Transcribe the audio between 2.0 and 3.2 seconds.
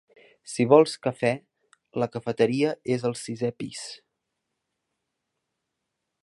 la cafeteria és al